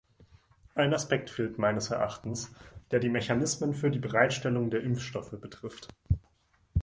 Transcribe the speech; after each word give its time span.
Ein 0.73 0.95
Aspekt 0.95 1.29
fehlt 1.29 1.59
meines 1.59 1.91
Erachtens, 1.91 2.51
der 2.89 2.97
die 2.99 3.09
Mechanismen 3.11 3.75
für 3.75 3.91
die 3.91 3.99
Bereitstellung 3.99 4.71
der 4.71 4.81
Impfstoffe 4.81 5.39
betrifft. 5.39 5.89